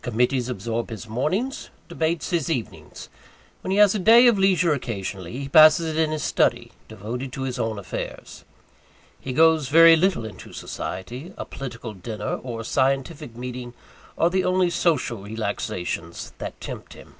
Committees 0.00 0.48
absorb 0.48 0.88
his 0.88 1.06
mornings 1.06 1.68
debates 1.90 2.30
his 2.30 2.48
evenings. 2.48 3.10
When 3.60 3.70
he 3.70 3.76
has 3.76 3.94
a 3.94 3.98
day 3.98 4.26
of 4.26 4.38
leisure 4.38 4.72
occasionally, 4.72 5.40
he 5.40 5.48
passes 5.50 5.94
it 5.94 5.98
in 6.00 6.10
his 6.10 6.22
study, 6.22 6.72
devoted 6.88 7.34
to 7.34 7.42
his 7.42 7.58
own 7.58 7.78
affairs. 7.78 8.46
He 9.20 9.34
goes 9.34 9.68
very 9.68 9.94
little 9.94 10.24
into 10.24 10.54
society 10.54 11.34
a 11.36 11.44
political 11.44 11.92
dinner, 11.92 12.36
or 12.42 12.60
a 12.60 12.64
scientific 12.64 13.36
meeting 13.36 13.74
are 14.16 14.30
the 14.30 14.46
only 14.46 14.70
social 14.70 15.18
relaxations 15.18 16.32
that 16.38 16.58
tempt 16.62 16.94
him. 16.94 17.16